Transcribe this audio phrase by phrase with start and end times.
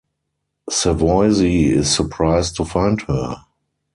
[0.67, 3.35] Savoisy is surprised to find her.